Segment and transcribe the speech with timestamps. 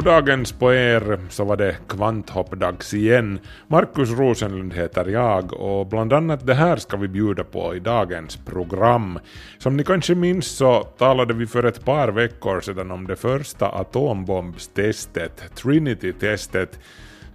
[0.00, 3.38] Goddagens på er så var det kvanthoppdags igen.
[3.68, 8.36] Markus Rosenlund heter jag och bland annat det här ska vi bjuda på i dagens
[8.36, 9.18] program.
[9.58, 13.68] Som ni kanske minns så talade vi för ett par veckor sedan om det första
[13.68, 16.78] atombombstestet, Trinity-testet,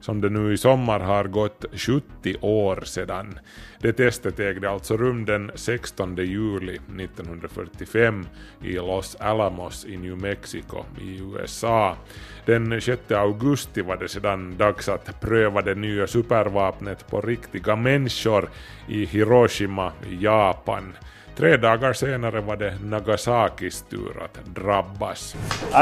[0.01, 3.39] som det nu i sommar har gått 70 år sedan.
[3.79, 8.27] Det testet ägde alltså rum den 16 juli 1945
[8.63, 11.97] i Los Alamos i New Mexico i USA.
[12.45, 18.49] Den 6 augusti var det sedan dags att pröva det nya supervapnet på riktiga människor
[18.87, 20.93] i Hiroshima i Japan.
[21.37, 25.35] Tre dagar senare var det Nagasakis tur att drabbas.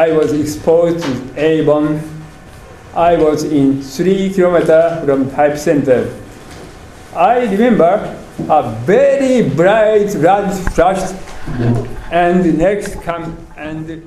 [0.08, 2.00] I was exposed to A-bomb.
[2.96, 6.06] I was in three kilometers from type center.
[7.16, 8.00] I remember
[8.50, 11.14] a very bright red flash
[12.12, 13.26] and next come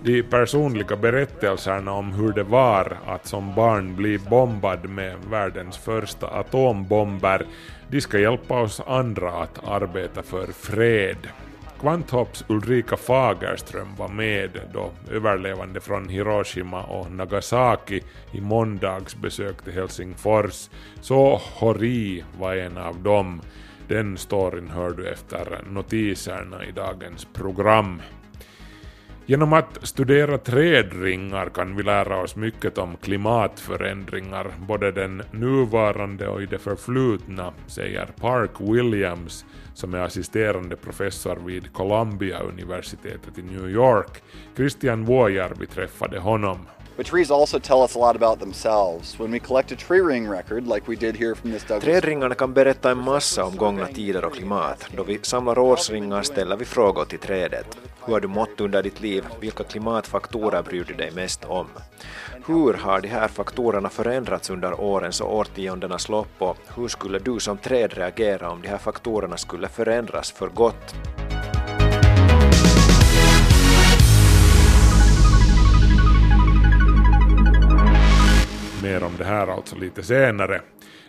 [0.02, 6.26] de personliga berättelserna om hur det var att som barn bli bombad med världens första
[6.26, 7.46] atombomber,
[7.88, 11.16] de ska hjälpa oss andra att arbeta för fred.
[11.80, 18.00] Kvanthopps Ulrika Fagerström var med då överlevande från Hiroshima och Nagasaki
[18.32, 23.40] i måndags besökte Helsingfors, så Hori var en av dem.
[23.88, 28.02] Den storyn hör du efter notiserna i dagens program.
[29.28, 36.42] Genom att studera trädringar kan vi lära oss mycket om klimatförändringar, både den nuvarande och
[36.42, 39.44] i det förflutna, säger Park Williams
[39.74, 44.22] som är assisterande professor vid Columbia-universitetet i New York.
[44.56, 46.58] Christian Vuojärvi träffade honom.
[46.96, 49.20] But trees also tell us a lot about themselves.
[49.20, 51.84] When we collect a tree ring record, like we did here from this Douglas...
[51.84, 54.88] Trädringarna kan berätta en massa om gångna tider och klimat.
[54.96, 57.78] Då vi samlar årsringar ställer vi frågor till trädet.
[58.06, 59.24] Hur har du mått under ditt liv?
[59.40, 61.66] Vilka klimatfaktorer bryr du dig mest om?
[62.46, 67.40] Hur har de här faktorerna förändrats under årens och årtiondenas lopp och hur skulle du
[67.40, 70.94] som träd reagera om de här faktorerna skulle förändras för gott?
[78.82, 80.60] Mer om det här alltså lite senare.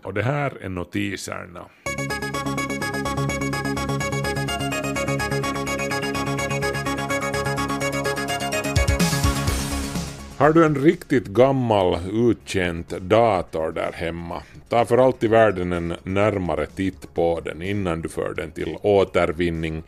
[0.04, 1.66] Och det här är notiserna.
[10.38, 15.94] Har du en riktigt gammal uttjänt dator där hemma, ta för allt i världen en
[16.04, 19.84] närmare titt på den innan du för den till återvinning.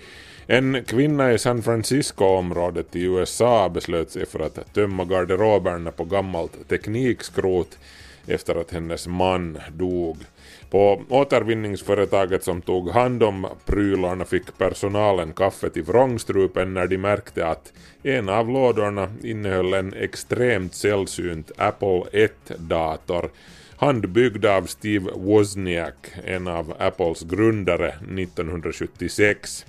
[0.47, 6.69] En kvinna i San Francisco-området i USA beslöt sig för att tömma garderoberna på gammalt
[6.69, 7.77] teknikskrot
[8.27, 10.17] efter att hennes man dog.
[10.69, 17.47] På återvinningsföretaget som tog hand om prylarna fick personalen kaffe till vrångstrupen när de märkte
[17.47, 23.29] att en av lådorna innehöll en extremt sällsynt Apple 1-dator
[23.79, 29.65] handbyggd av Steve Wozniak, en av Apples grundare 1976.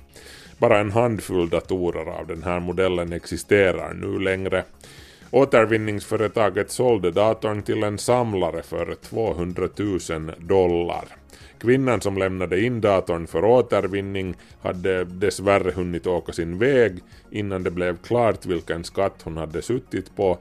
[0.58, 4.64] Bara en handfull datorer av den här modellen existerar nu längre.
[5.30, 11.04] Återvinningsföretaget sålde datorn till en samlare för 200 000 dollar.
[11.58, 16.98] Kvinnan som lämnade in datorn för återvinning hade dessvärre hunnit åka sin väg
[17.30, 20.38] innan det blev klart vilken skatt hon hade suttit på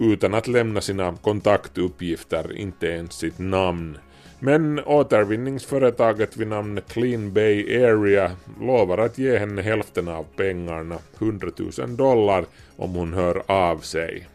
[0.00, 3.98] utan att lämna sina kontaktuppgifter, inte ens sitt namn.
[4.44, 11.48] Men återvinningsföretaget vid namn Clean Bay Area lovar att ge henne hälften av pengarna, 100
[11.78, 12.44] 000 dollar,
[12.76, 14.28] om hon hör av sig.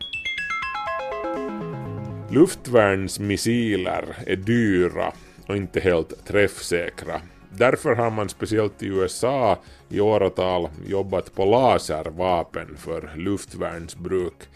[2.29, 5.13] Luftvärnsmissiler är dyra
[5.47, 7.21] och inte helt träffsäkra.
[7.49, 9.57] Därför har man speciellt i USA
[9.89, 14.47] i åratal jobbat på laservapen för luftvärnsbruk.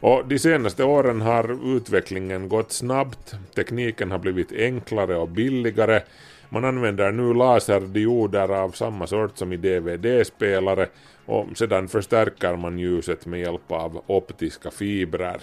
[0.00, 6.02] Och de senaste åren har utvecklingen gått snabbt, tekniken har blivit enklare och billigare,
[6.48, 10.88] man använder nu laserdioder av samma sort som i DVD-spelare
[11.26, 15.40] och sedan förstärker man ljuset med hjälp av optiska fibrer.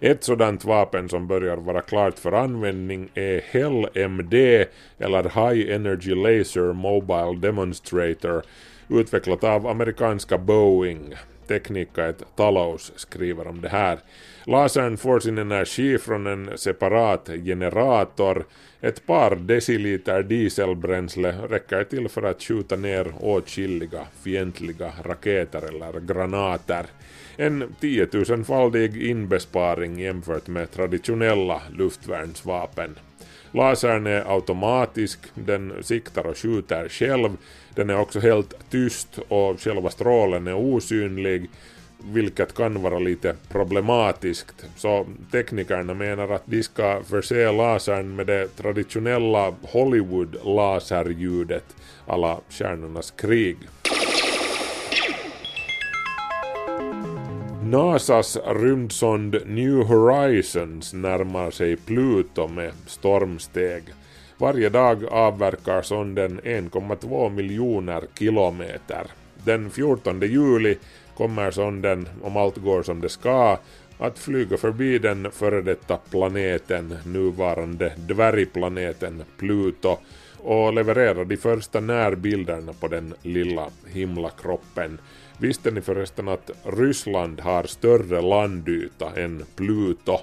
[0.00, 4.66] Ett sådant vapen som börjar vara klart för användning är HEL-MD
[4.98, 8.42] eller High Energy Laser Mobile Demonstrator
[8.88, 11.14] utvecklat av amerikanska Boeing.
[11.50, 13.98] Teknika ett talous skriver om det här.
[14.44, 18.44] Lasern får sin energi från en separat generator.
[18.80, 26.86] Ett par deciliter dieselbränsle räcker till för att skjuta ner åtskilliga fientliga raketer eller granater.
[27.36, 32.96] En 10 000-faldig inbesparing jämfört med traditionella luftvärnsvapen.
[33.52, 37.30] Lasern är automatisk, den siktar och skjuter själv,
[37.74, 41.50] den är också helt tyst och själva strålen är osynlig,
[42.04, 44.66] vilket kan vara lite problematiskt.
[44.76, 51.76] Så teknikerna menar att de ska förse lasern med det traditionella Hollywood-laserljudet
[52.06, 53.56] alla Stjärnornas krig.
[57.70, 63.82] NASAs rymdsond New Horizons närmar sig Pluto med stormsteg.
[64.38, 69.06] Varje dag avverkar sonden 1,2 miljoner kilometer.
[69.44, 70.78] Den 14 juli
[71.16, 73.58] kommer sonden, om allt går som det ska,
[73.98, 79.96] att flyga förbi den före detta planeten, nuvarande dvärgplaneten Pluto,
[80.38, 84.98] och leverera de första närbilderna på den lilla himlakroppen.
[85.40, 90.18] Visste ni förresten att Ryssland har större landyta än Pluto?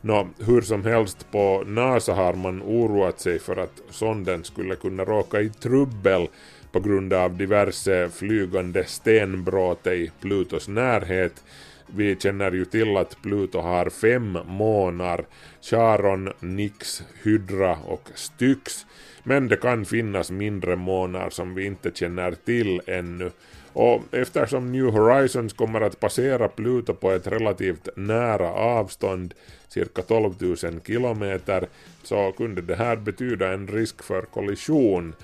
[0.00, 5.04] Nå, hur som helst på NASA har man oroat sig för att sonden skulle kunna
[5.04, 6.28] råka i trubbel
[6.72, 11.44] på grund av diverse flygande stenbråte i Plutos närhet.
[11.86, 15.24] Vi känner ju till att Pluto har fem månar,
[15.60, 18.86] Charon, Nix, Hydra och Styx,
[19.22, 23.30] men det kan finnas mindre månar som vi inte känner till ännu.
[23.74, 29.34] Och eftersom New Horizons kommer att passera Pluto på ett relativt nära avstånd,
[29.68, 30.56] cirka 12 000
[30.86, 31.66] kilometer,
[32.02, 35.14] så kunde det här betyda en risk för kollision.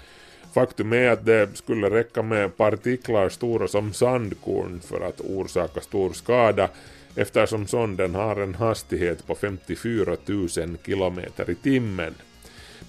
[0.55, 6.13] Faktum är att det skulle räcka med partiklar stora som sandkorn för att orsaka stor
[6.13, 6.69] skada
[7.17, 10.49] eftersom sonden har en hastighet på 54 000
[10.87, 12.15] kilometer i timmen.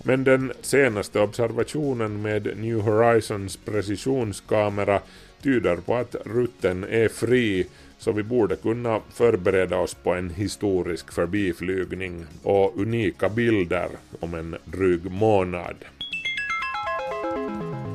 [0.04, 5.02] Men den senaste observationen med New Horizons precisionskamera
[5.44, 7.68] tyder på att rutten är fri
[7.98, 13.90] så vi borde kunna förbereda oss på en historisk förbiflygning och unika bilder
[14.20, 15.76] om en dryg månad.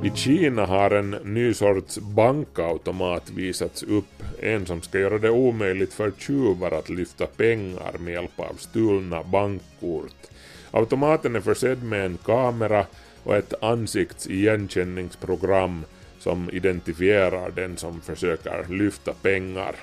[0.05, 5.93] I Kina har en ny sorts bankautomat visats upp, en som ska göra det omöjligt
[5.93, 10.27] för tjuvar att lyfta pengar med hjälp av stulna bankkort.
[10.71, 12.87] Automaten är försedd med en kamera
[13.23, 15.85] och ett ansiktsigenkänningsprogram
[16.19, 19.75] som identifierar den som försöker lyfta pengar.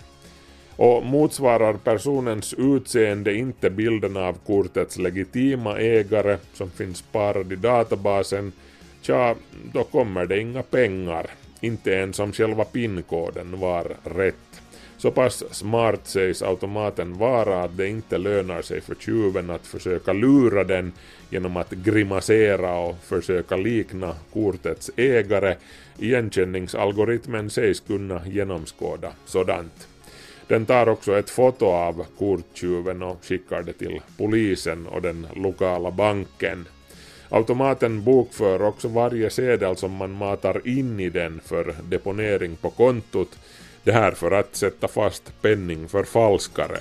[0.75, 8.51] Och motsvarar personens utseende inte bilden av kortets legitima ägare som finns sparad i databasen,
[9.01, 9.35] tja,
[9.73, 11.27] då kommer det inga pengar,
[11.61, 14.62] inte ens om själva pinkoden var rätt.
[15.03, 20.13] Så pass smart sägs automaten vara att det inte lönar sig för tjuven att försöka
[20.13, 20.93] lura den
[21.29, 25.55] genom att grimasera och försöka likna kortets ägare.
[25.99, 29.87] Igenkänningsalgoritmen sägs kunna genomskåda sådant.
[30.47, 35.91] Den tar också ett foto av korttjuven och skickar det till polisen och den lokala
[35.91, 36.67] banken.
[37.29, 43.37] Automaten bokför också varje sedel som man matar in i den för deponering på kontot
[43.83, 46.79] det här för att sätta fast penningförfalskare.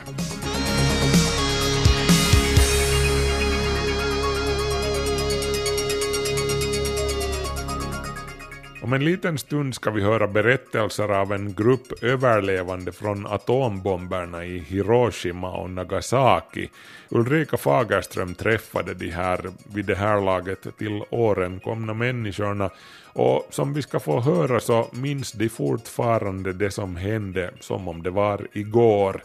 [8.82, 14.58] Om en liten stund ska vi höra berättelser av en grupp överlevande från atombomberna i
[14.58, 16.68] Hiroshima och Nagasaki.
[17.08, 22.70] Ulrika Fagerström träffade de här vid det här laget till åren komna människorna
[23.06, 28.02] och som vi ska få höra så minns de fortfarande det som hände som om
[28.02, 29.22] det var igår.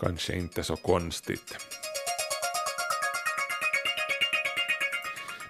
[0.00, 1.56] Kanske inte så konstigt.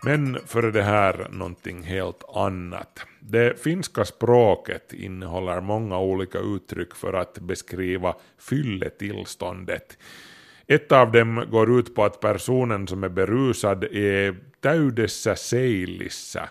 [0.05, 3.07] Men före det här någonting helt annat.
[3.21, 9.99] Det finska språket innehåller många olika uttryck för att beskriva fylletillståndet.
[10.67, 16.49] Ett av dem går ut på att personen som är berusad är täydessä seilissä'.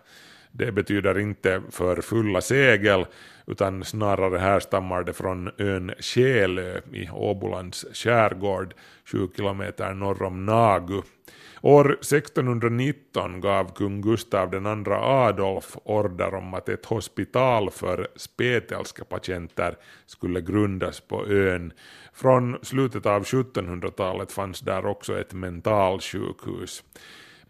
[0.52, 3.06] Det betyder inte för fulla segel,
[3.48, 8.74] utan snarare härstammar det från ön Kälö i Åbolands skärgård,
[9.06, 11.02] 7 kilometer norr om Nagu.
[11.66, 19.78] År 1619 gav kung Gustav II Adolf order om att ett hospital för spetälska patienter
[20.06, 21.74] skulle grundas på ön.
[22.14, 26.84] Från slutet av 1700-talet fanns där också ett mentalsjukhus.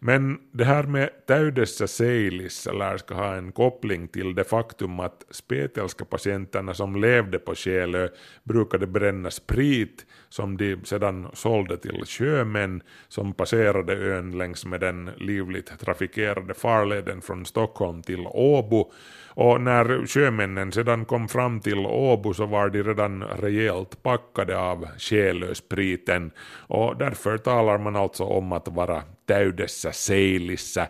[0.00, 5.24] Men det här med täydessä seilissä lär ska ha en koppling till det faktum att
[5.30, 8.08] spetelska patienterna som levde på Själö
[8.44, 15.10] brukade bränna sprit som de sedan sålde till sjömän som passerade ön längs med den
[15.16, 18.92] livligt trafikerade farleden från Stockholm till Åbo
[19.36, 24.86] och när sjömännen sedan kom fram till Åbo så var de redan rejält packade av
[24.98, 26.30] själöspriten
[26.68, 30.88] och därför talar man alltså om att vara täydessä seilissä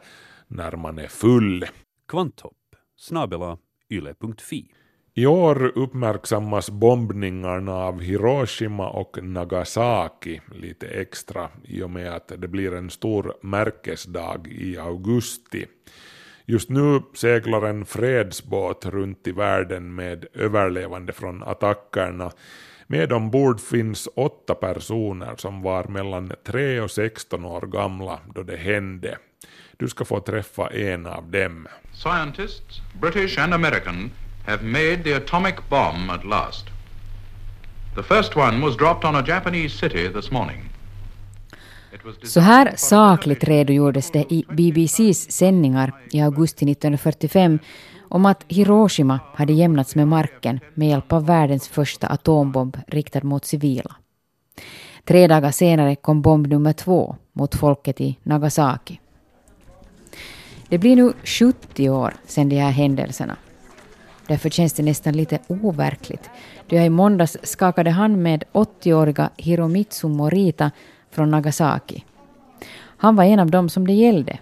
[0.49, 1.65] när man är full.
[2.09, 2.57] Kvanthopp
[2.97, 3.59] snabela
[3.91, 4.71] yle.fi.
[5.17, 12.49] I år uppmärksammas bombningarna av Hiroshima och Nagasaki lite extra i och med att det
[12.49, 15.67] blir en stor märkesdag i augusti.
[16.47, 22.33] Just nu seglar en fredsbåt runt i världen med överlevande från attackerna.
[22.87, 28.57] Med ombord finns åtta personer som var mellan 3 och 16 år gamla då det
[28.57, 29.19] hände.
[29.77, 31.69] Du ska få träffa en av dem.
[31.93, 34.11] Scientists, British and American,
[34.47, 36.67] have made the atomic bomb at last.
[37.97, 40.74] The first one was dropped on a Japanese city this morning.
[42.23, 47.59] Så här sakligt redogjordes det i BBCs sändningar i augusti 1945
[48.09, 53.45] om att Hiroshima hade jämnats med marken med hjälp av världens första atombomb riktad mot
[53.45, 53.97] civila.
[55.05, 59.01] Tre dagar senare kom bomb nummer två mot folket i Nagasaki.
[60.69, 63.37] Det blir nu 70 år sedan de här händelserna.
[64.27, 66.31] Därför känns det nästan lite overkligt
[66.69, 70.71] då jag i måndags skakade hand med 80-åriga Hiromitsu Morita
[71.14, 72.04] från Nagasaki.
[72.98, 74.40] Han var en av dem som det gällde.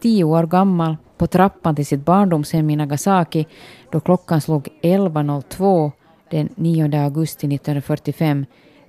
[0.00, 3.46] Tio år gammal, på trappan till sitt barndomshem i Nagasaki
[3.90, 5.90] då klockan slog 11.02
[6.30, 8.46] den 9 augusti 1945,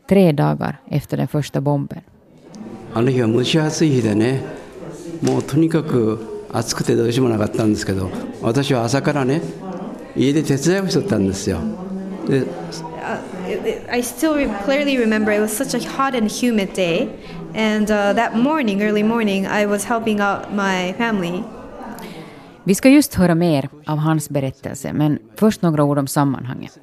[0.10, 2.02] tre dagar efter den första bomben.
[2.94, 4.44] あの日は蒸し暑い日でね
[5.22, 8.10] もうとにかく暑くてどうしようもなかったんですけど
[8.42, 9.42] 私は朝からね
[10.16, 11.60] 家で手伝いをしとったんですよ
[12.28, 12.46] で
[13.99, 17.09] i still re- clearly remember it was such a hot and humid day,
[17.55, 21.43] and uh, that morning, early morning, I was helping out my family.
[22.65, 26.79] Vi ska just höra mer av hans berättelse, men först några ord om sammanhanget.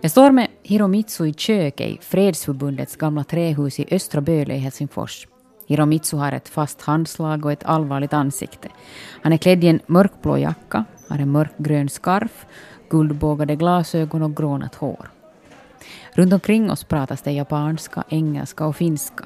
[0.00, 5.26] Jag står med Hiromitsu i köket i Fredsförbundets gamla trähus i Östra Böle i Helsingfors.
[5.66, 8.68] Hiromitsu har ett fast handslag och ett allvarligt ansikte.
[9.22, 12.46] Han är klädd i en mörkblå jacka, har en mörkgrön skarf,
[12.90, 15.10] guldbågade glasögon och grånat hår.
[16.14, 19.24] Runt omkring oss pratas det japanska, engelska och finska.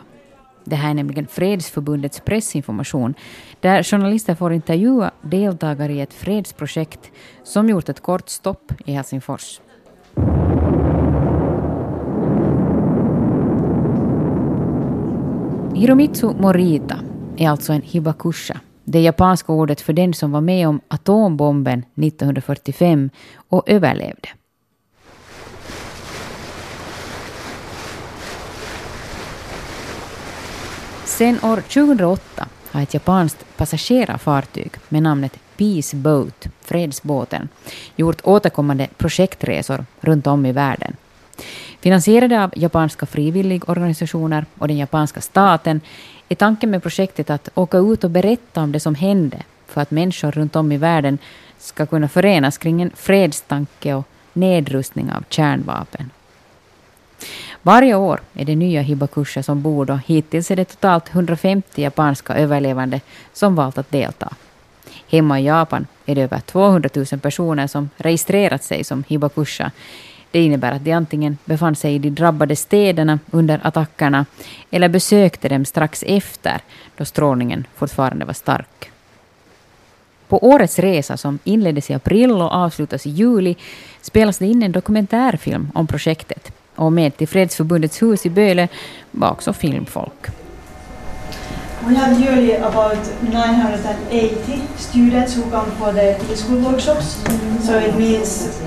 [0.64, 3.14] Det här är nämligen Fredsförbundets pressinformation
[3.60, 7.10] där journalister får intervjua deltagare i ett fredsprojekt
[7.42, 9.60] som gjort ett kort stopp i Helsingfors.
[15.74, 16.96] Hiromitsu Morita
[17.36, 23.10] är alltså en hibakusha, det japanska ordet för den som var med om atombomben 1945
[23.48, 24.28] och överlevde.
[31.14, 37.48] Sen år 2008 har ett japanskt passagerarfartyg med namnet Peace Boat, Fredsbåten,
[37.96, 40.96] gjort återkommande projektresor runt om i världen.
[41.80, 45.80] Finansierade av japanska frivilligorganisationer och den japanska staten
[46.28, 49.90] är tanken med projektet att åka ut och berätta om det som hände för att
[49.90, 51.18] människor runt om i världen
[51.58, 56.10] ska kunna förenas kring en fredstanke och nedrustning av kärnvapen.
[57.66, 62.34] Varje år är det nya hibakusha som bor och hittills är det totalt 150 japanska
[62.34, 63.00] överlevande
[63.32, 64.32] som valt att delta.
[65.08, 69.70] Hemma i Japan är det över 200 000 personer som registrerat sig som hibakusha.
[70.30, 74.26] Det innebär att de antingen befann sig i de drabbade städerna under attackerna
[74.70, 76.60] eller besökte dem strax efter
[76.96, 78.90] då strålningen fortfarande var stark.
[80.28, 83.56] På årets resa som inleddes i april och avslutas i juli
[84.00, 88.68] spelas det in en dokumentärfilm om projektet och med till Fredsförbundets hus i Böle
[89.10, 90.26] var också filmfolk.
[91.86, 97.24] We have yearly about 980 students who come for the preschool workshops.
[97.66, 98.60] So it means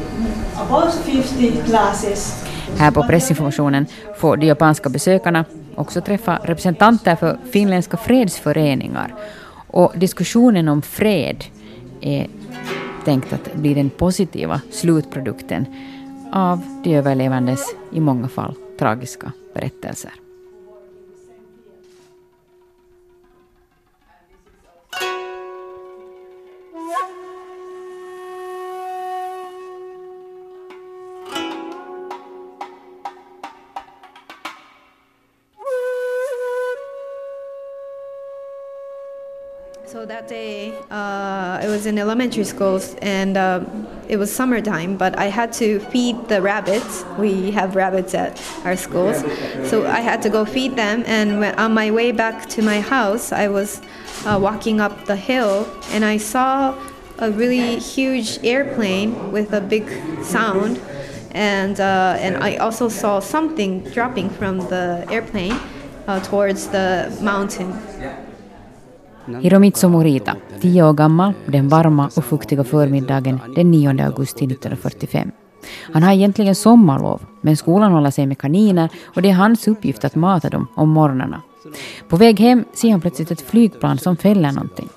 [0.55, 2.45] about 50 classes.
[2.77, 3.85] Här på pressinformationen
[4.17, 5.45] får de japanska besökarna
[5.75, 9.15] också träffa representanter för finländska fredsföreningar.
[9.67, 11.43] Och diskussionen om fred
[12.01, 12.27] är
[13.05, 15.65] tänkt att bli den positiva slutprodukten
[16.31, 20.13] av de överlevandes i många fall tragiska berättelser.
[40.27, 43.63] Day, uh, I was in elementary school and uh,
[44.07, 47.05] it was summertime, but I had to feed the rabbits.
[47.17, 49.23] We have rabbits at our schools.
[49.69, 52.81] So I had to go feed them, and when, on my way back to my
[52.81, 53.81] house, I was
[54.25, 56.75] uh, walking up the hill and I saw
[57.19, 59.87] a really huge airplane with a big
[60.23, 60.79] sound.
[61.31, 65.59] And, uh, and I also saw something dropping from the airplane
[66.07, 68.26] uh, towards the mountain.
[69.35, 75.31] Hiromitsu Morita, tio år gammal, den varma och fuktiga förmiddagen den 9 augusti 1945.
[75.93, 80.05] Han har egentligen sommarlov, men skolan håller sig med kaniner och det är hans uppgift
[80.05, 81.41] att mata dem om morgnarna.
[82.09, 84.89] På väg hem ser han plötsligt ett flygplan som fäller någonting.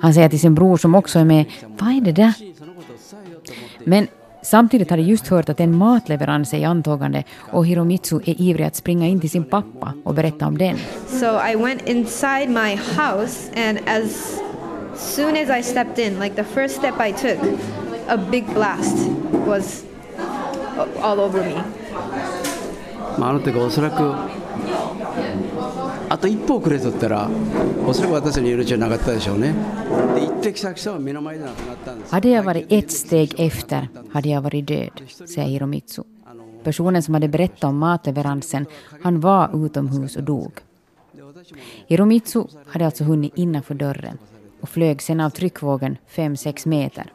[0.00, 1.44] Han säger till sin bror som också är med,
[1.78, 2.34] vad är det där?
[3.84, 4.06] Men
[4.45, 8.65] samtidigt har de just hört att en matleverans är i antågande och Hiromitsu är ivrig
[8.65, 10.77] att springa in till sin pappa och berätta om den.
[11.07, 14.39] So I went inside my house, and as
[14.95, 17.39] soon as I stepped in, like the first step I took,
[18.07, 19.09] a big blast
[19.47, 19.83] was
[21.01, 21.55] all over me.
[23.17, 24.13] まあ、あの時おそらく
[26.09, 27.29] あと一歩遅れとったら
[27.87, 29.53] おそらく私の命はなかったでしょうね
[30.15, 36.03] で行ってきた人は目の前で亡くなったんです Hade jag varit ett steg efter hade jag varit död, säger Hiromitsu.
[36.63, 38.65] Personen som hade berättat om matleveransen,
[39.03, 40.51] han var utomhus och dog.
[41.87, 44.17] Hiromitsu hade alltså hunnit innanför dörren
[44.61, 47.13] och flög sen av tryckvågen 5-6 meter.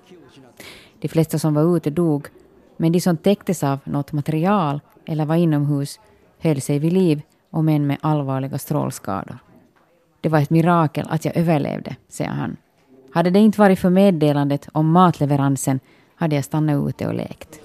[1.00, 2.28] De flesta som var ute dog,
[2.76, 6.00] men de som täcktes av något material eller var inomhus
[6.38, 9.38] höll sig vid liv om än med allvarliga strålskador.
[10.20, 12.56] Det var ett mirakel att jag överlevde, säger han.
[13.12, 15.80] Hade det inte varit för meddelandet om matleveransen
[16.14, 17.60] hade jag stannat ute och lekt.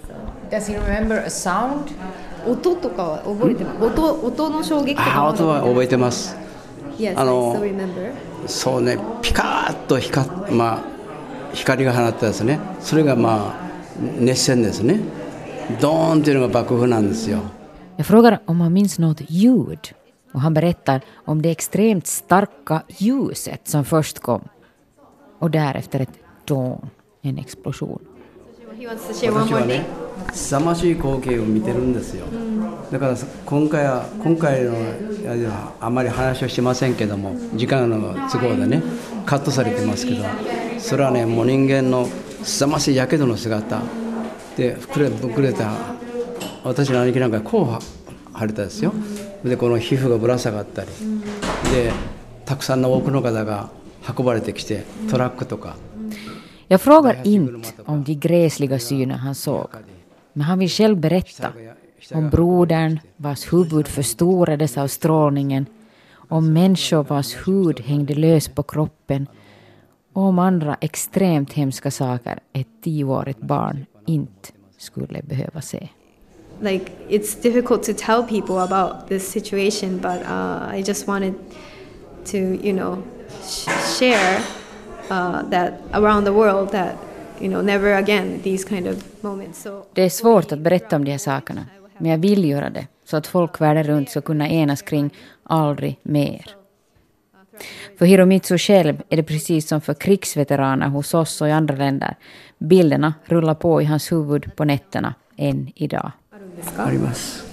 [0.51, 1.83] Does he remember a sound?
[2.48, 3.86] 音とかは覚えてます。
[3.86, 6.36] 音音の衝撃とかあ音は覚えてます
[6.98, 8.12] Yes, あ I の still remember.
[8.48, 10.79] そうねピカーッと光,、まあ、
[11.53, 13.71] 光が放ったですねそれがまあ
[14.19, 15.00] 熱線ですね
[15.79, 17.39] ドーンっていうのが爆風なんですよ
[17.98, 19.93] Jag frågar om han minns något ljud
[20.34, 24.41] och han berättar om det extremt starka ljuset som först kom
[25.39, 26.10] och därefter ett
[26.45, 26.89] dån,
[27.21, 27.99] en explosion.
[28.77, 29.67] He wants to share one 私 more は thing.
[29.67, 29.86] ね
[30.34, 32.25] 凄まじい光景を見てるんですよ
[32.91, 34.73] だから今回は今回の
[35.36, 38.82] いやあまり話をしてませんけども時間の都合でね
[39.25, 40.23] カットされてますけど
[40.80, 42.08] それはねもう人間の
[42.43, 43.82] 凄まじいやけどの姿
[44.58, 45.71] で膨れ膨れた
[46.65, 48.93] 私の兄貴なんかこう腫れたですよ
[49.43, 50.89] でこの皮膚がぶら下がったり
[51.71, 51.91] で
[52.45, 53.69] たくさんの多くの方が
[54.17, 55.75] 運ばれてきてトラックとか
[56.71, 59.67] Jag frågar inte om de gräsliga syner han såg,
[60.34, 61.54] men han vill själv berätta
[62.13, 65.65] om brodern vars huvud förstorades av strålningen,
[66.30, 69.27] om människor vars hud hängde lös på kroppen
[70.13, 75.89] och om andra extremt hemska saker ett tioårigt barn inte skulle behöva se.
[76.61, 81.35] Like it's difficult to tell people about this situation, but uh, I just wanted
[82.25, 83.03] to, you know,
[83.42, 84.40] sh- share
[85.11, 86.97] uh, that around the world that,
[87.40, 89.62] you know, never again these kind of moments.
[89.62, 91.66] So Det är svårt att berätta om de här sakerna,
[91.99, 95.11] men jag vill göra det så att folk världen runt ska kunna enas kring
[95.42, 96.57] aldrig mer.
[97.99, 102.16] För Hiromitsu själv är det precis som för krigsveteraner hos oss och i andra länder.
[102.59, 106.12] Bilderna rullar på i hans huvud på nätterna än idag.
[106.77, 107.45] あります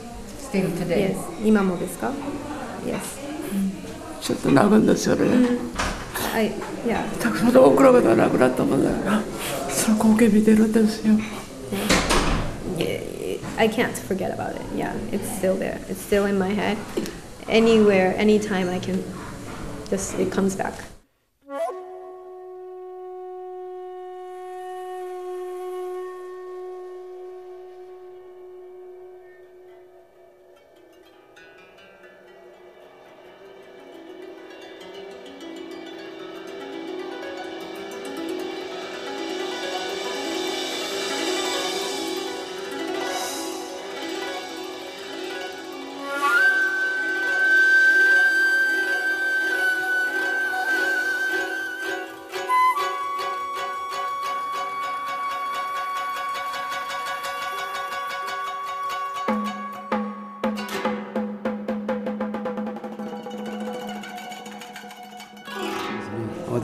[0.52, 1.16] Still today?
[1.16, 1.48] Yes.
[1.48, 2.12] 今もですか
[2.86, 3.00] Yes.
[4.22, 5.48] ちょっと泣くんですよね、
[6.34, 6.52] I,
[6.86, 7.04] yeah.
[7.20, 9.22] たくさんの多くの方が亡くなったもんだから
[9.70, 11.16] その光景見てるんですよ
[13.56, 14.64] I can't forget about it.
[14.76, 15.80] Yeah, it's still there.
[15.88, 16.78] It's still in my head.
[17.48, 19.04] Anywhere, anytime I can
[19.90, 20.74] just it comes back."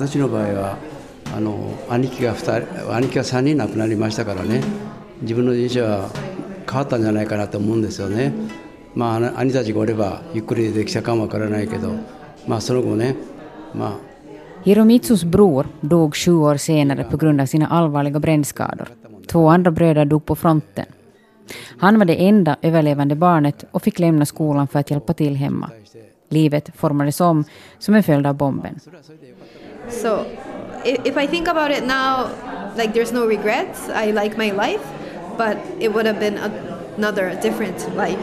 [0.10, 0.78] 私の場合は
[1.36, 4.64] あの兄貴が2人兄貴が3人亡くなりましたからね
[5.22, 6.10] 自分の人生は
[6.68, 8.34] 変わったんじゃないかなと思うんですよね。
[8.96, 11.94] まあ兄たちがおればゆっくりできたかもわからないけど
[12.48, 13.18] まあその後ね
[13.76, 18.88] まあ Hiromitsus bror dog sju år senare på grund av sina allvarliga brännskador.
[19.28, 20.86] Två andra bröder dog på fronten.
[21.78, 25.72] Han var det enda överlevande barnet och fick lämna skolan för att hjälpa till hemma.
[26.30, 27.44] Livet formades om
[27.80, 28.80] som en följd av bomben.
[29.88, 30.28] So
[30.84, 32.36] if, if I think about it now,
[32.76, 33.90] like there's no regrets.
[33.90, 34.86] I like my life,
[35.38, 36.50] but it would have been a,
[36.98, 38.20] another different life.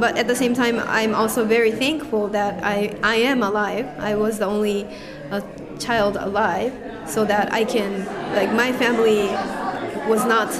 [0.00, 3.86] But at the same time, I'm also very thankful that I, I am alive.
[3.98, 4.86] I was the only
[5.30, 5.40] uh,
[5.78, 6.72] child alive,
[7.06, 9.26] so that I can, like, my family
[10.08, 10.54] was not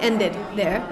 [0.00, 0.86] ended there.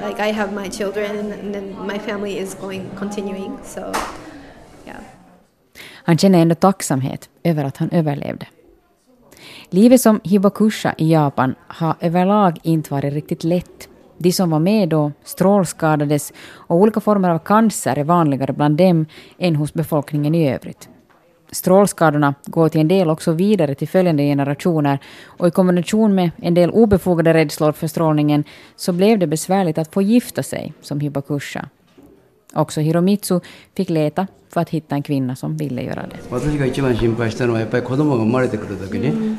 [0.00, 3.58] Like, I have my children, and then my family is going, continuing.
[3.64, 3.90] So.
[6.08, 8.46] Han känner ändå tacksamhet över att han överlevde.
[9.70, 13.88] Livet som hibakusha i Japan har överlag inte varit riktigt lätt.
[14.18, 19.06] De som var med då strålskadades och olika former av cancer är vanligare bland dem
[19.38, 20.88] än hos befolkningen i övrigt.
[21.50, 26.54] Strålskadorna går till en del också vidare till följande generationer och i kombination med en
[26.54, 28.44] del obefogade rädslor för strålningen
[28.76, 31.68] så blev det besvärligt att få gifta sig som hibakusha.
[32.58, 33.40] Också Hiromitsu
[33.76, 36.16] fick leta för att hitta en kvinna som ville göra det.
[39.08, 39.36] Mm.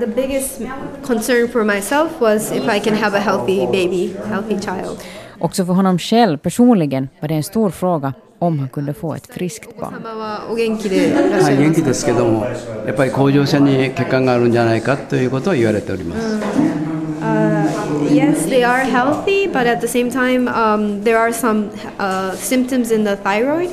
[0.00, 0.60] The biggest
[1.06, 4.98] concern for myself was if I can have a healthy baby, healthy child.
[5.38, 9.26] Också för honom själv personligen var det en stor fråga om han kunde få ett
[9.26, 9.94] friskt barn.
[16.14, 16.63] Mm.
[17.23, 21.69] Uh, yes, they are healthy, but at the same time, um, there are some
[21.99, 23.69] uh, symptoms in the thyroid.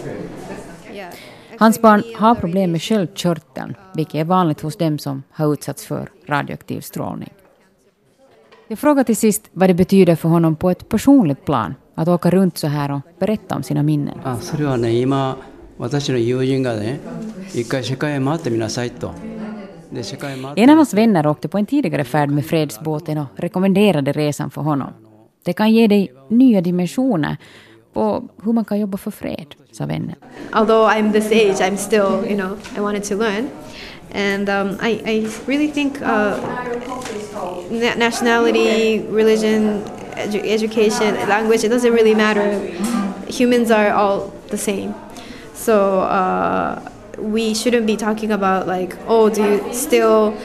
[1.59, 6.09] Hans barn har problem med sköldkörteln, vilket är vanligt hos dem som har utsatts för
[6.27, 7.33] radioaktiv strålning.
[8.69, 12.31] Jag frågar till sist vad det betyder för honom på ett personligt plan att åka
[12.31, 14.21] runt så här och berätta om sina minnen.
[14.25, 15.37] あそれはね今
[15.79, 17.01] 私の友人がね
[17.55, 19.30] 一回世界へ回ってみなさいとで世界へ回って
[20.56, 24.62] En av hans vänner åkte på en tidigare färd med fredsbåten och rekommenderade resan för
[24.62, 24.94] honom.
[25.46, 27.38] Det kan ge dig nya dimensioner
[27.94, 30.16] på hur man kan jobba för fred, sa vännen.
[30.52, 33.48] Although I'm this age, I'm still, you know, I wanted to learn.
[34.14, 36.34] And um, I, I really think uh,
[37.70, 39.82] na- nationality, religion,
[40.16, 42.60] edu- education, language, it doesn't really matter.
[43.28, 44.94] Humans are all the same.
[45.56, 46.80] So uh,
[47.22, 50.38] we shouldn't be talking about, like, oh, do you still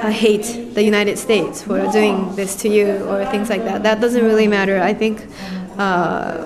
[0.00, 3.82] uh, hate the United States for doing this to you or things like that?
[3.82, 4.80] That doesn't really matter.
[4.80, 5.26] I think
[5.78, 6.44] uh,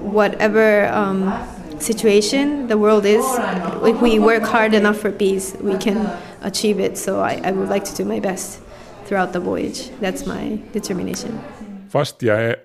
[0.00, 1.32] whatever um,
[1.80, 3.24] situation the world is,
[3.82, 6.10] if we work hard enough for peace, we can
[6.42, 6.96] achieve it.
[6.98, 8.60] So I, I would like to do my best
[9.06, 9.90] throughout the voyage.
[10.00, 11.40] That's my determination.
[12.22, 12.56] Är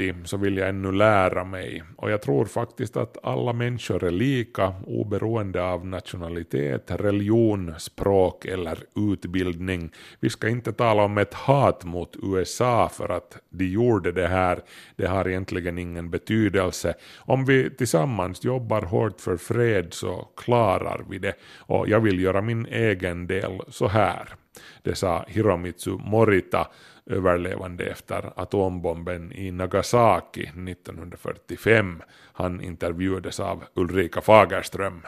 [0.00, 4.10] 80 så vill jag ännu lära mig och jag tror faktiskt att alla människor är
[4.10, 8.78] lika oberoende av nationalitet, religion, språk eller
[9.12, 9.90] utbildning.
[10.20, 14.60] Vi ska inte tala om ett hat mot USA för att de gjorde det här.
[14.96, 16.94] Det har egentligen ingen betydelse.
[17.18, 22.40] Om vi tillsammans jobbar hårt för fred så klarar vi det och jag vill göra
[22.40, 24.34] min egen del så här.
[24.82, 26.68] Det sa Hiromitsu Morita,
[27.10, 32.02] överlevande efter atombomben i Nagasaki 1945.
[32.32, 35.02] Han intervjuades av Ulrika Fagerström.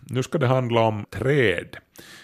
[0.00, 1.76] Nu ska det handla om träd.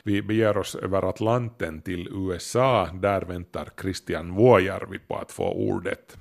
[0.04, 2.88] Vi beger oss över Atlanten till USA.
[2.92, 6.16] Där väntar Christian Vuojärvi på att få ordet.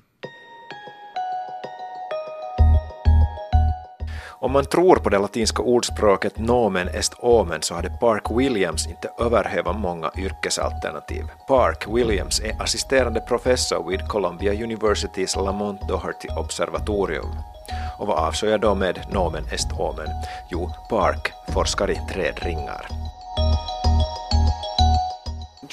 [4.46, 9.10] Om man tror på det latinska ordspråket nomen est omen så hade Park Williams inte
[9.18, 11.24] överhävat många yrkesalternativ.
[11.48, 17.26] Park Williams är assisterande professor vid Columbia Universitys Lamont Doherty Observatorium.
[17.98, 20.08] Och vad avsåg då med nomen est omen?
[20.50, 22.88] Jo, Park forskar i trädringar.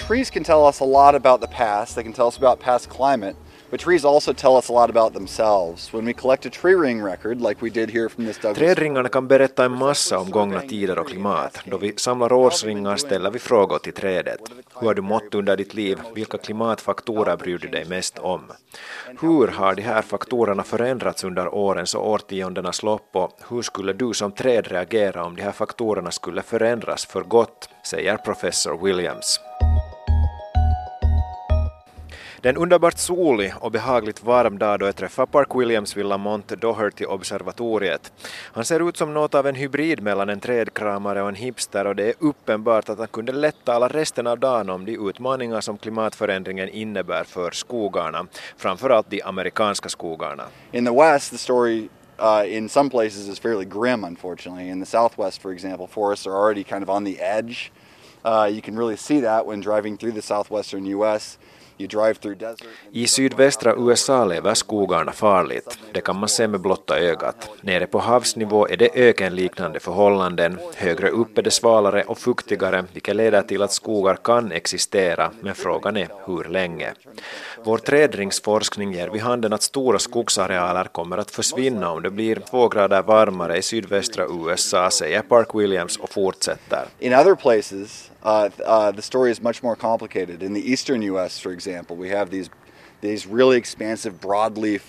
[0.07, 1.95] Trees can tell us a lot about the past.
[1.95, 3.35] They can tell us about past climate.
[3.73, 5.93] But trees also tell us a lot about themselves.
[5.93, 9.09] When we collect a tree ring record, like we did here from this Douglas Trädringarna
[9.09, 11.59] kan berätta en massa om gångna tider och klimat.
[11.65, 14.39] Då vi samlar årsringar ställer vi frågor till trädet.
[14.79, 15.99] Hur har du mått under ditt liv?
[16.15, 18.41] Vilka klimatfaktorer bryr du dig mest om?
[19.21, 24.13] Hur har de här faktorerna förändrats under årens och årtiondenas lopp och hur skulle du
[24.13, 29.39] som träd reagera om de här faktorerna skulle förändras för gott, säger professor Williams.
[32.43, 36.05] Det är en underbart solig och behagligt varm dag då jag träffar Park Williams vid
[36.05, 38.11] Lamont Doherty observatoriet.
[38.53, 41.95] Han ser ut som något av en hybrid mellan en trädkramare och en hipster och
[41.95, 45.77] det är uppenbart att han kunde lätt tala resten av dagen om de utmaningar som
[45.77, 48.27] klimatförändringen innebär för skogarna,
[48.57, 50.43] framförallt de amerikanska skogarna.
[50.71, 54.69] In the West, the story uh, in some places is fairly grim, unfortunately.
[54.69, 57.71] In the southwest, for example, forests are already kind of on the edge.
[58.25, 61.37] Uh, you can really see that when driving through the southwestern U.S.
[62.91, 65.77] I sydvästra USA lever skogarna farligt.
[65.91, 67.49] Det kan man se med blotta ögat.
[67.61, 70.59] Nere på havsnivå är det ökenliknande förhållanden.
[70.75, 75.55] Högre upp är det svalare och fuktigare, vilket leder till att skogar kan existera, men
[75.55, 76.93] frågan är hur länge.
[77.63, 82.67] Vår trädringsforskning ger vid handen att stora skogsarealer kommer att försvinna om det blir två
[82.67, 86.85] grader varmare i sydvästra USA, säger Park Williams och fortsätter.
[86.99, 90.41] In other places, uh, uh, the story is much more complicated.
[90.41, 92.49] In the eastern U.S., for example, we have these
[93.01, 94.81] these really expansive broadleaf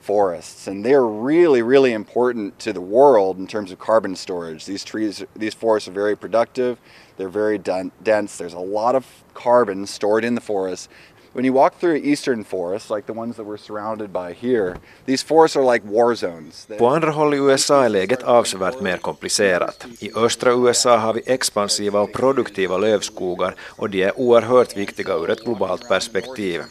[0.00, 4.64] forests, and they're really, really important to the world in terms of carbon storage.
[4.66, 6.78] These trees, these forests are very productive.
[7.16, 8.38] They're very dense.
[8.38, 10.88] There's a lot of carbon stored in the forest.
[11.36, 15.22] When you walk through eastern forests, like the ones that we're surrounded by here, these
[15.22, 16.68] forests are like war zones.
[16.78, 19.86] På andra håll i USA är läget avsevärt mer komplicerat.
[20.00, 25.30] I östra USA har vi expansiva och produktiva lövskogar och de är oerhört viktiga ur
[25.30, 26.62] ett globalt perspektiv.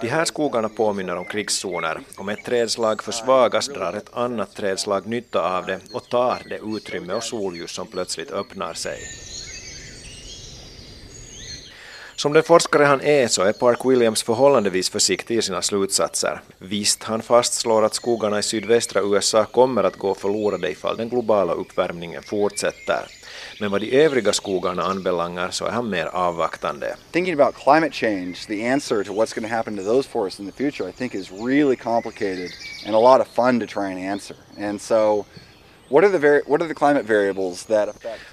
[0.00, 2.00] De här skogarna påminner om krigszoner.
[2.16, 7.14] Om ett trädslag försvagas drar ett annat trädslag nytta av det och tar det utrymme
[7.14, 8.98] och solljus som plötsligt öppnar sig.
[12.20, 16.40] Som den forskare han är så är Park Williams förhållandevis försiktig i sina slutsatser.
[16.58, 21.52] Visst, han fastslår att skogarna i sydvästra USA kommer att gå förlorade ifall den globala
[21.52, 23.06] uppvärmningen fortsätter.
[23.60, 26.96] Men vad de övriga skogarna anbelangar så är han mer avvaktande.
[27.12, 30.46] thinking about climate change, the answer to what's going to happen to those forests in
[30.50, 32.50] the future, I think, is really complicated
[32.86, 34.36] and a lot of fun to try and answer.
[34.58, 35.24] And so,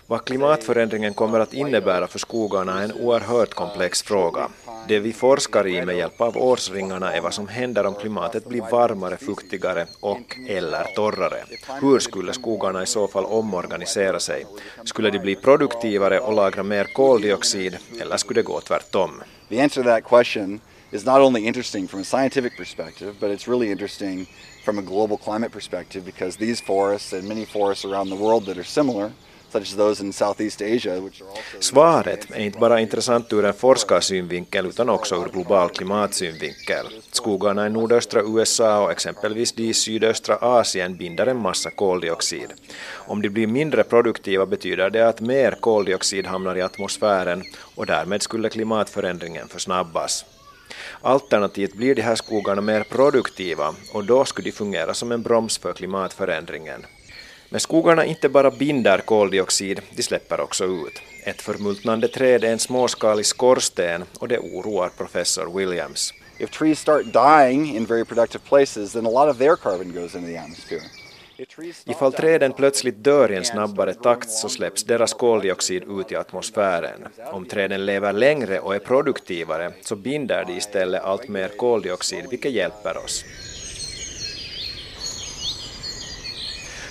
[0.08, 4.50] vad klimatförändringen kommer att innebära för skogarna är en oerhört komplex fråga.
[4.88, 8.62] Det vi forskar i med hjälp av årsringarna är vad som händer om klimatet blir
[8.62, 11.44] varmare, fuktigare och eller torrare.
[11.82, 14.46] Hur skulle skogarna i så fall omorganisera sig?
[14.84, 19.24] Skulle de bli produktivare och lagra mer koldioxid eller skulle det gå tvärtom?
[19.50, 20.60] The answer to that question
[20.92, 24.28] is not only interesting from a scientific perspective, but it's really interesting
[24.68, 28.58] from a global climate perspective because these forests and many forests around the world that
[28.58, 29.12] are similar,
[31.60, 36.86] Svaret är inte bara intressant ur en forskarsynvinkel utan också ur global klimatsynvinkel.
[37.12, 42.54] Skogarna i nordöstra USA och exempelvis de i sydöstra Asien binder en massa koldioxid.
[42.94, 47.44] Om de blir mindre produktiva betyder det att mer koldioxid hamnar i atmosfären
[47.76, 50.26] och därmed skulle klimatförändringen försnabbas.
[51.02, 55.58] Alternativt blir de här skogarna mer produktiva och då skulle de fungera som en broms
[55.58, 56.86] för klimatförändringen.
[57.50, 61.02] Men skogarna inte bara binder koldioxid, de släpper också ut.
[61.24, 66.14] Ett förmultnande träd är en småskalig skorsten och det oroar professor Williams.
[66.40, 70.16] if trees start dying in very productive places, then a lot of their carbon goes
[70.16, 70.82] into the atmosphere.
[71.86, 77.08] Ifall träden plötsligt dör i en snabbare takt så släpps deras koldioxid ut i atmosfären.
[77.32, 82.52] Om träden lever längre och är produktivare så binder de istället allt mer koldioxid vilket
[82.52, 83.26] hjälper oss.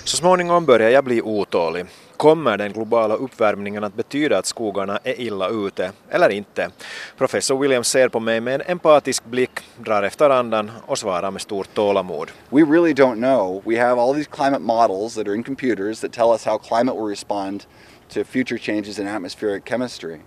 [0.03, 1.85] Så småningom börjar jag bli otålig.
[2.17, 6.69] Kommer den globala uppvärmningen att betyda att skogarna är illa ute eller inte?
[7.17, 11.41] Professor Williams ser på mig med en empatisk blick, drar efter andan och svarar med
[11.41, 12.31] stort tålamod.
[12.49, 13.61] We really don't know.
[13.65, 16.95] We have all these climate models that are in computers that tell us how climate
[16.97, 17.65] will respond
[18.13, 20.17] to future changes in atmospheric chemistry.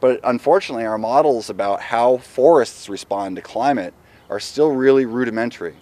[0.00, 3.92] But unfortunately, our models about how forests respond to climate
[4.30, 5.74] are still really rudimentary.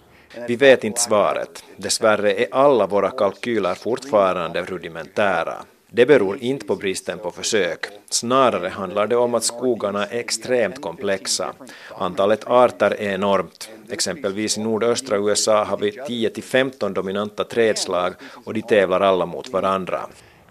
[0.47, 1.63] Vi vet inte svaret.
[1.77, 5.53] Dessvärre är alla våra kalkyler fortfarande rudimentära.
[5.89, 7.85] Det beror inte på bristen på försök.
[8.09, 11.53] Snarare handlar det om att skogarna är extremt komplexa.
[11.97, 13.69] Antalet arter är enormt.
[13.89, 18.13] Exempelvis i nordöstra USA har vi 10-15 dominanta trädslag
[18.45, 20.07] och de tävlar alla mot varandra.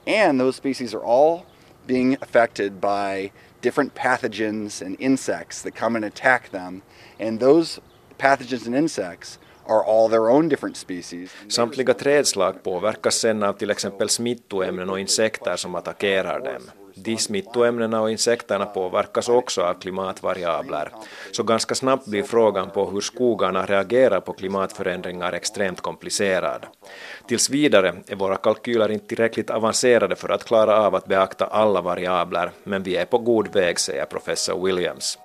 [0.06, 1.40] And those species are all
[1.86, 6.82] being affected by different pathogens and insects that come and attack them.
[7.20, 7.80] And those
[8.18, 11.36] pathogens and insects are all their own different species.
[11.48, 16.62] Samtliga trädslag påverkas sen av till exempel smittoämnen och insekter som attackerar dem.
[16.96, 20.92] De smittoämnena och insekterna påverkas också av klimatvariabler.
[21.32, 26.66] Så ganska snabbt blir frågan på hur skogarna reagerar på klimatförändringar extremt komplicerad.
[27.28, 31.80] Tills vidare är våra kalkyler inte tillräckligt avancerade för att klara av att beakta alla
[31.80, 35.18] variabler, men vi är på god väg, säger professor Williams.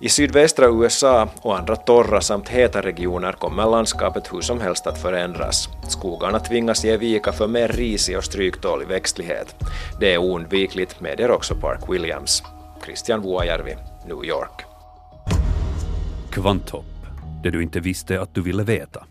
[0.00, 5.02] I sydvästra USA och andra torra samt heta regioner kommer landskapet hur som helst att
[5.02, 5.68] förändras.
[5.88, 9.54] Skogarna tvingas ge vika för mer risig och stryktålig växtlighet.
[10.00, 12.42] Det är oundvikligt, medger också Park Williams.
[12.84, 14.64] Christian Vuojärvi, New York.
[16.30, 16.84] Kvanthopp
[17.42, 19.06] Det du inte visste att du ville veta.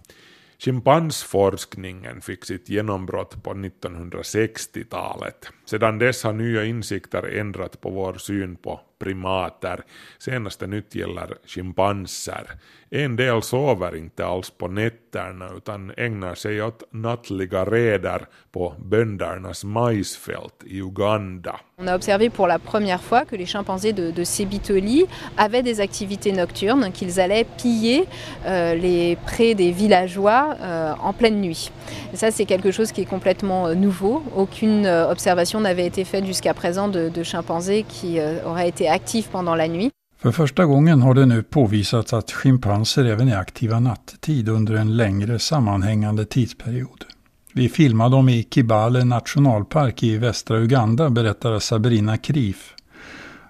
[0.60, 5.50] Schimpansforskningen fick sitt genombrott på 1960-talet.
[5.70, 9.84] Sedan dess har nya insikter ändrat på vår syn på primater.
[10.18, 12.48] Senaste nytt gäller schimpanser.
[12.90, 19.64] En del sover inte alls på nätterna utan ägnar sig åt nattliga räder på böndernas
[19.64, 21.60] majsfält i Uganda.
[21.80, 25.80] On a observé pour la première fois que les chimpanzés de, de Sebitoli avaient des
[25.80, 28.08] activités nocturnes, qu'ils allaient piller
[28.46, 31.72] euh, les prés des villageois euh, en pleine nuit.
[32.14, 34.24] Et ça, c'est quelque chose qui est complètement euh, nouveau.
[34.36, 38.70] Aucune euh, observation observation n'avait été faite jusqu'à présent de, de chimpanzés qui euh, auraient
[38.70, 39.92] été actifs pendant la nuit.
[40.20, 44.98] För första gången har det nu påvisats att schimpanser även är aktiva nattetid under en
[44.98, 47.06] längre sammanhängande tidsperiod.
[47.54, 52.74] Vi filmade dem i Kibale nationalpark i västra Uganda, berättar Sabrina Krif.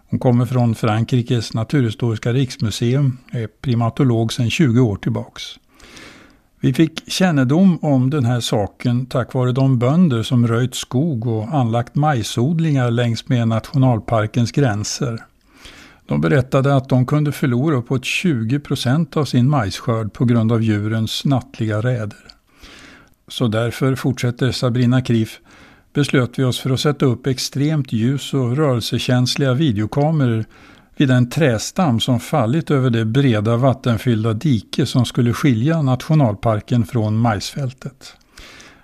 [0.10, 5.44] Hon kommer från Frankrikes naturhistoriska riksmuseum, och är primatolog sedan 20 år tillbaks.
[6.60, 11.54] Vi fick kännedom om den här saken tack vare de bönder som röjt skog och
[11.54, 15.26] anlagt majsodlingar längs med nationalparkens gränser.
[16.08, 20.64] De berättade att de kunde förlora uppåt 20 procent av sin majsskörd på grund av
[20.64, 22.28] djurens nattliga räder.
[23.28, 25.40] Så därför, fortsätter Sabrina Krif,
[25.94, 30.46] beslöt vi oss för att sätta upp extremt ljus och rörelsekänsliga videokameror
[30.98, 37.18] vid den trästam som fallit över det breda vattenfyllda dike som skulle skilja nationalparken från
[37.18, 38.14] majsfältet.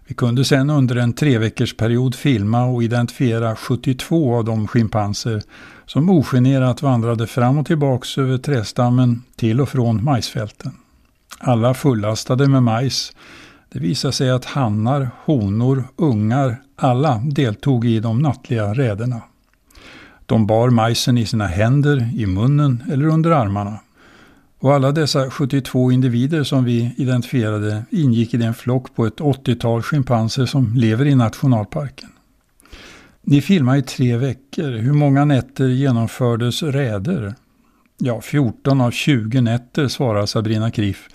[0.07, 5.41] Vi kunde sedan under en treveckorsperiod filma och identifiera 72 av de schimpanser
[5.85, 10.71] som ogenerat vandrade fram och tillbaks över trästammen till och från majsfälten.
[11.39, 13.13] Alla fullastade med majs.
[13.71, 19.21] Det visade sig att hannar, honor, ungar, alla deltog i de nattliga räderna.
[20.33, 23.79] De bar majsen i sina händer, i munnen eller under armarna.
[24.59, 29.81] Och alla dessa 72 individer som vi identifierade ingick i den flock på ett 80-tal
[29.81, 32.09] schimpanser som lever i nationalparken.
[33.21, 34.71] Ni filmade i tre veckor.
[34.71, 37.35] Hur många nätter genomfördes räder?
[37.97, 41.07] Ja, 14 av 20 nätter svarar Sabrina Kriff.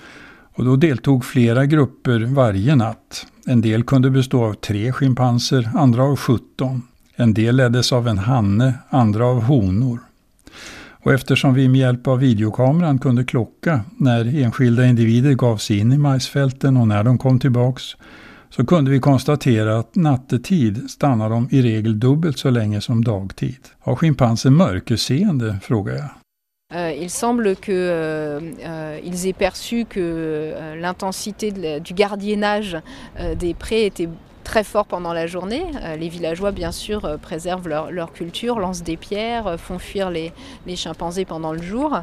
[0.54, 3.26] Och då deltog flera grupper varje natt.
[3.46, 6.83] En del kunde bestå av tre schimpanser, andra av 17.
[7.20, 9.98] En del leddes av en hanne, andra av honor.
[11.02, 15.92] Och eftersom vi med hjälp av videokameran kunde klocka när enskilda individer gav sig in
[15.92, 17.83] i majsfälten och när de kom tillbaks
[18.50, 23.68] så kunde vi konstatera att nattetid stannar de i regel dubbelt så länge som dagtid.
[23.78, 25.57] Har schimpanser mörkerseende?
[25.62, 26.09] frågar jag.
[26.74, 31.94] Euh, il semble qu'ils eh, eh, euh, euh, aient perçu que eh, l'intensité de du
[31.94, 32.76] gardiennage
[33.40, 34.09] des prés était
[34.49, 35.65] très fort pendant la journée.
[35.83, 39.79] Euh, les villageois, bien sûr, euh, préservent leur, leur culture, lancent des pierres, euh, font
[39.79, 40.33] fuir les,
[40.67, 42.01] les chimpanzés pendant le jour.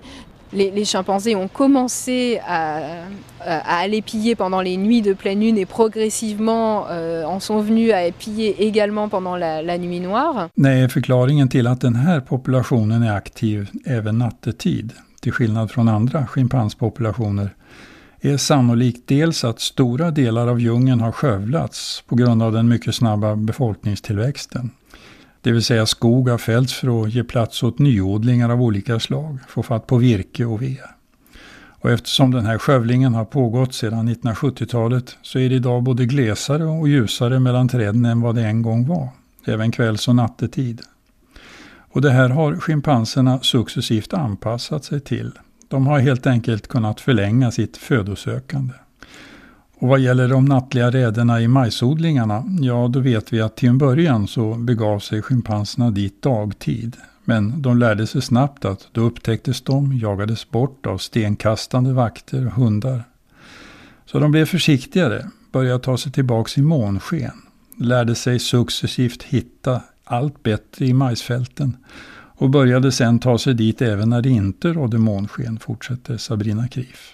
[0.53, 2.79] Les, chimpanzés ont commencé à,
[3.41, 6.85] à aller piller pendant les nuits de pleine lune et progressivement
[7.33, 10.49] en sont venus à piller également pendant la, la nuit noire.
[10.55, 16.27] Nej, förklaringen till att den här populationen är aktiv även nattetid, till skillnad från andra
[16.27, 17.49] schimpanspopulationer,
[18.21, 22.95] är sannolikt dels att stora delar av djungeln har skövlats på grund av den mycket
[22.95, 24.71] snabba befolkningstillväxten.
[25.41, 29.37] Det vill säga skog har fällts för att ge plats åt nyodlingar av olika slag,
[29.47, 30.83] få fatt på virke och ved.
[31.85, 36.65] Och eftersom den här skövlingen har pågått sedan 1970-talet så är det idag både glesare
[36.65, 39.09] och ljusare mellan träden än vad det en gång var,
[39.45, 40.81] även kvälls och nattetid.
[41.91, 45.31] Och det här har schimpanserna successivt anpassat sig till.
[45.67, 48.73] De har helt enkelt kunnat förlänga sitt födosökande.
[49.77, 53.77] Och vad gäller de nattliga räderna i majsodlingarna, ja då vet vi att till en
[53.77, 56.97] början så begav sig schimpanserna dit dagtid.
[57.23, 62.53] Men de lärde sig snabbt att då upptäcktes de, jagades bort av stenkastande vakter och
[62.53, 63.03] hundar.
[64.05, 67.31] Så de blev försiktigare, började ta sig tillbaks i månsken,
[67.77, 71.77] lärde sig successivt hitta allt bättre i majsfälten
[72.37, 77.13] och började sedan ta sig dit även när det inte rådde månsken, fortsätter Sabrina Krif.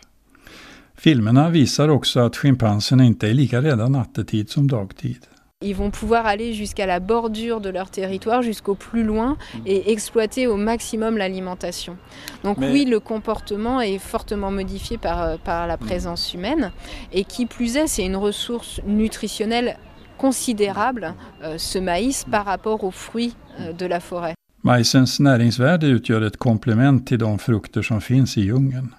[0.95, 5.17] Filmerna visar också att schimpanserna inte är lika rädda nattetid som dagtid.
[5.63, 10.47] Ils vont pouvoir aller jusqu'à la bordure de leur territoire, jusqu'au plus loin, et exploiter
[10.47, 11.97] au maximum l'alimentation.
[12.43, 16.71] Donc Mais- oui, le comportement est fortement modifié par, euh, par la présence humaine,
[17.13, 19.77] et qui plus est, c'est une ressource nutritionnelle
[20.17, 24.33] considérable, euh, ce maïs, par rapport aux fruits euh, de la forêt.
[24.61, 28.95] Majsens näringsvärde utgör ett komplement till de frukter som finns i djungeln.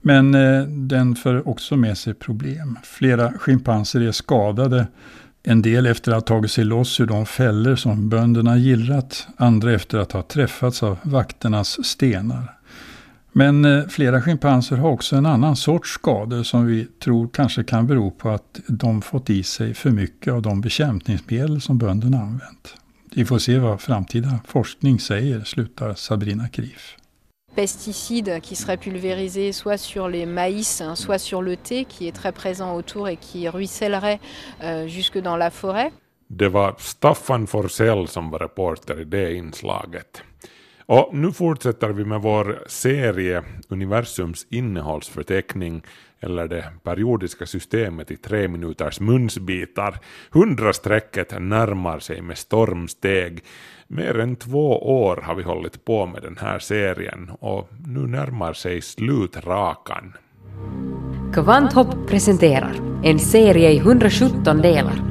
[0.00, 2.78] Men eh, den för också med sig problem.
[2.82, 4.86] Flera schimpanser är skadade.
[5.42, 9.28] En del efter att ha tagit sig loss ur de fällor som bönderna gillrat.
[9.36, 12.54] Andra efter att ha träffats av vakternas stenar.
[13.32, 17.86] Men eh, flera schimpanser har också en annan sorts skador som vi tror kanske kan
[17.86, 22.74] bero på att de fått i sig för mycket av de bekämpningsmedel som bönderna använt.
[23.14, 26.96] Vi får se vad framtida forskning säger, slutar Sabrina Krif.
[27.58, 32.30] pesticides qui seraient pulvérisés soit sur les maïs, soit sur le thé qui est très
[32.32, 34.20] présent autour et qui ruissellerait
[34.62, 35.90] euh, jusque dans la forêt.
[36.28, 40.22] Det var Staffan Forsell som var reporter i det inslaget.
[40.90, 45.82] Och nu fortsätter vi med vår serie Universums innehållsförteckning
[46.20, 49.98] eller det periodiska systemet i tre minuters munsbitar.
[50.30, 53.44] Hundrastrecket närmar sig med stormsteg.
[53.86, 58.52] Mer än två år har vi hållit på med den här serien och nu närmar
[58.52, 60.12] sig slutrakan.
[61.34, 65.04] Kvanthopp presenterar en serie i 117 delar.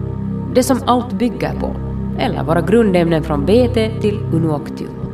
[0.56, 1.76] Det som allt bygger på,
[2.20, 5.07] eller våra grundämnen från BT till Unuoctium.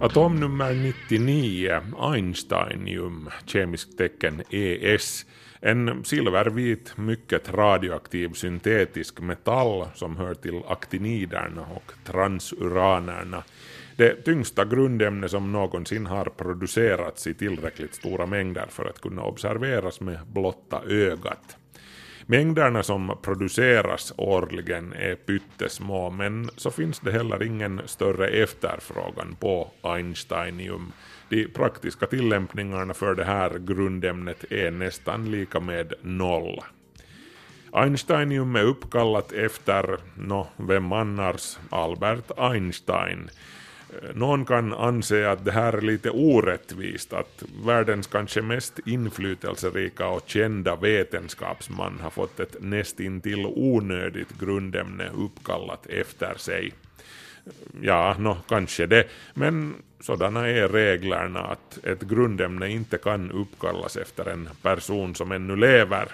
[0.00, 5.26] Atomnummer 99, Einsteinium, kemiskt tecken ES,
[5.60, 13.42] en silvervit, mycket radioaktiv syntetisk metall som hör till aktiniderna och transuranerna.
[13.96, 20.00] Det tyngsta grundämne som någonsin har producerats i tillräckligt stora mängder för att kunna observeras
[20.00, 21.56] med blotta ögat.
[22.30, 29.70] Mängderna som produceras årligen är pyttesmå men så finns det heller ingen större efterfrågan på
[29.82, 30.92] Einsteinium.
[31.28, 36.60] De praktiska tillämpningarna för det här grundämnet är nästan lika med noll.
[37.72, 43.30] Einsteinium är uppkallat efter, nå, vem annars, Albert Einstein.
[44.14, 50.22] Någon kan anse att det här är lite orättvist, att världens kanske mest inflytelserika och
[50.26, 56.72] kända vetenskapsman har fått ett nästintill onödigt grundämne uppkallat efter sig.
[57.80, 64.28] Ja, nå, kanske det, men sådana är reglerna att ett grundämne inte kan uppkallas efter
[64.28, 66.08] en person som ännu lever.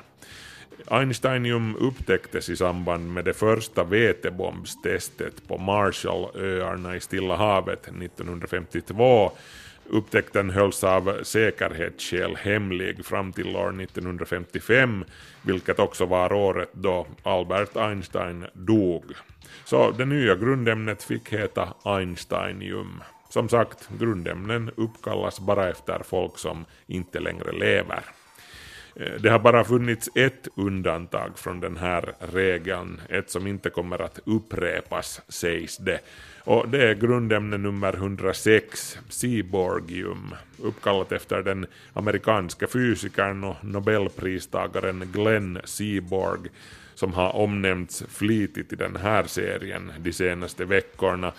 [0.87, 9.33] Einsteinium upptäcktes i samband med det första vätebombstestet på Marshallöarna i Stilla havet 1952.
[9.89, 15.05] Upptäckten hölls av säkerhetsskäl hemlig fram till år 1955,
[15.43, 19.05] vilket också var året då Albert Einstein dog.
[19.65, 23.03] Så det nya grundämnet fick heta Einsteinium.
[23.29, 28.05] Som sagt, grundämnen uppkallas bara efter folk som inte längre lever.
[28.97, 34.03] Eh, det har bara funnits ett undantag från den här regeln, ett som inte kommer
[34.03, 36.01] att upprepas sägs det.
[36.45, 45.61] Och det är grundämne nummer 106, Seaborgium, uppkallat efter den amerikanska fysikern och nobelpristagaren Glenn
[45.65, 46.51] Seaborg,
[46.95, 51.33] som har omnämnts flitigt i den här serien de senaste veckorna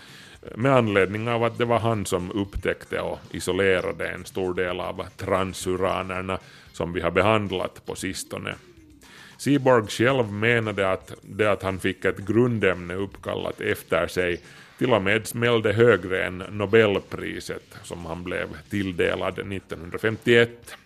[0.56, 5.06] med anledning av att det var han som upptäckte och isolerade en stor del av
[5.18, 6.39] transuranerna
[6.72, 8.56] som vi har behandlat på sistone.
[9.38, 14.41] Seaborg själv menade att det att han fick ett grundämne uppkallat efter sig
[14.78, 20.78] till och med smällde högre än Nobelpriset som han blev tilldelad 1951.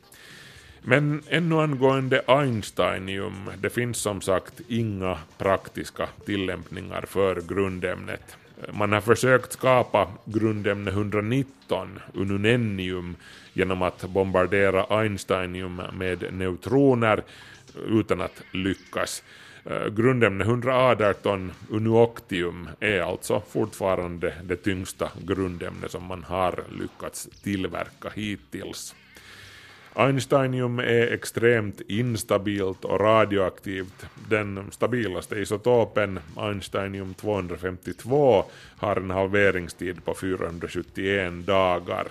[0.82, 8.38] Men ännu angående Einsteinium, det finns som sagt inga praktiska tillämpningar för grundämnet.
[8.72, 13.16] Man har försökt skapa grundämne 119, ununennium,
[13.54, 17.24] genom att bombardera Einsteinium med neutroner
[17.88, 19.24] utan att lyckas.
[19.66, 28.10] Eh, grundämne 118, unuoctium, är alltså fortfarande det tyngsta grundämne som man har lyckats tillverka
[28.16, 28.96] hittills.
[29.94, 34.06] Einsteinium är extremt instabilt och radioaktivt.
[34.30, 38.44] Den stabilaste isotopen, Einsteinium 252,
[38.78, 42.08] har en halveringstid på 471 dagar.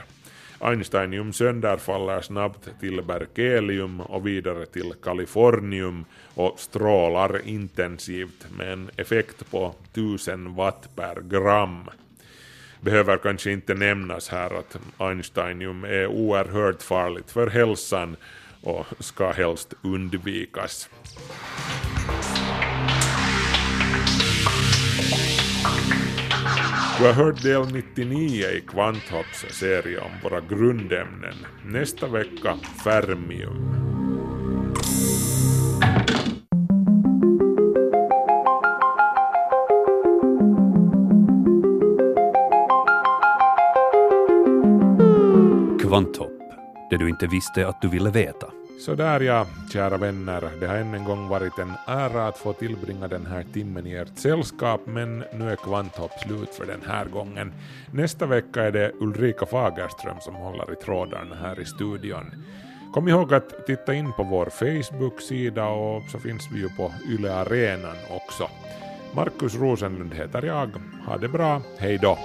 [0.61, 6.05] Einsteinium sönderfaller snabbt till berkelium och vidare till kalifornium
[6.35, 11.85] och strålar intensivt med en effekt på 1000 watt per gram
[12.81, 18.16] behöver kanske inte nämnas här att Einsteinium är oerhört farligt för hälsan
[18.61, 20.89] och ska helst undvikas.
[26.99, 31.35] Du har hört del 99 i Kvanthopps serie om våra grundämnen.
[31.64, 33.89] Nästa vecka fermium.
[46.91, 48.47] Det du inte visste att du ville veta.
[48.78, 52.53] Så där ja, kära vänner, det har än en gång varit en ära att få
[52.53, 57.05] tillbringa den här timmen i ert sällskap, men nu är Kvanthopp slut för den här
[57.05, 57.53] gången.
[57.93, 62.30] Nästa vecka är det Ulrika Fagerström som håller i trådarna här i studion.
[62.95, 67.34] Kom ihåg att titta in på vår Facebook-sida och så finns vi ju på Yle
[67.34, 68.49] Arenan också.
[69.14, 70.70] Markus Rosenlund heter jag.
[71.07, 72.18] Ha det bra, hej då!